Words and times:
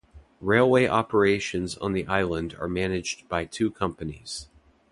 Railway 0.39 0.87
operations 0.87 1.77
on 1.77 1.93
the 1.93 2.07
island 2.07 2.55
are 2.59 2.67
managed 2.67 3.29
by 3.29 3.45
two 3.45 3.69
companies. 3.69 4.47